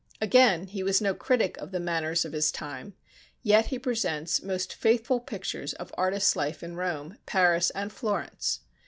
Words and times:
Again, 0.19 0.65
he 0.65 0.81
was 0.81 0.99
no 0.99 1.13
critic 1.13 1.57
of 1.57 1.69
the 1.69 1.79
manners 1.79 2.25
of 2.25 2.33
his 2.33 2.51
time, 2.51 2.95
yet 3.43 3.67
he 3.67 3.77
presents 3.77 4.41
most 4.41 4.73
faithful 4.73 5.19
pictures 5.19 5.73
of 5.73 5.93
artist 5.95 6.35
life 6.35 6.63
in 6.63 6.75
Rome, 6.75 7.19
Paris, 7.27 7.69
and 7.75 7.93
Florence. 7.93 8.61